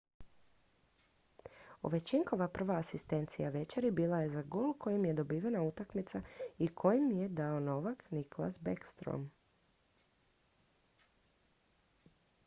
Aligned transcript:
ovechkinova 1.89 2.47
prva 2.55 2.77
asistencija 2.83 3.51
večeri 3.55 3.91
bila 3.99 4.21
je 4.21 4.31
za 4.37 4.41
gol 4.55 4.73
kojim 4.87 5.05
je 5.09 5.13
dobivena 5.21 5.61
utakmica 5.67 6.21
i 6.57 6.71
koji 6.83 7.03
je 7.19 7.29
dao 7.43 7.59
novak 7.69 8.03
nicklas 8.17 8.59
backstrom 8.69 9.31